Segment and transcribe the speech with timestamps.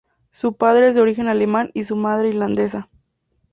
[0.31, 2.89] Su padre es de origen alemán, y su madre, irlandesa.